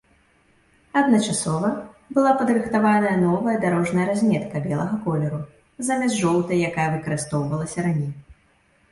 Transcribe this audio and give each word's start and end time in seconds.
Адначасова 0.99 1.67
была 2.17 2.31
падрыхтавана 2.39 3.11
новая 3.25 3.53
дарожная 3.65 4.05
разметка 4.11 4.61
белага 4.63 4.97
колеру 5.03 5.41
замест 5.91 6.17
жоўтай, 6.23 6.57
якая 6.71 6.87
выкарыстоўвалася 6.95 7.85
раней. 7.89 8.11